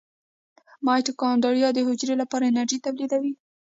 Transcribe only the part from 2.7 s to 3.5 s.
تولیدوي